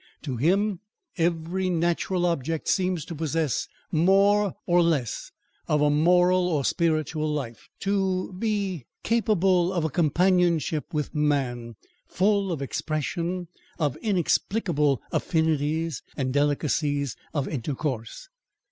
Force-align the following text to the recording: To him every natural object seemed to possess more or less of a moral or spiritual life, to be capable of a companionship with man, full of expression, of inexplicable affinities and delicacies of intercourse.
To 0.23 0.35
him 0.37 0.79
every 1.15 1.69
natural 1.69 2.25
object 2.25 2.67
seemed 2.67 3.05
to 3.05 3.13
possess 3.13 3.67
more 3.91 4.55
or 4.65 4.81
less 4.81 5.29
of 5.67 5.79
a 5.83 5.91
moral 5.91 6.47
or 6.47 6.65
spiritual 6.65 7.31
life, 7.31 7.69
to 7.81 8.33
be 8.33 8.85
capable 9.03 9.71
of 9.71 9.85
a 9.85 9.91
companionship 9.91 10.91
with 10.91 11.13
man, 11.13 11.75
full 12.07 12.51
of 12.51 12.63
expression, 12.63 13.47
of 13.77 13.95
inexplicable 13.97 15.03
affinities 15.11 16.01
and 16.17 16.33
delicacies 16.33 17.15
of 17.31 17.47
intercourse. 17.47 18.27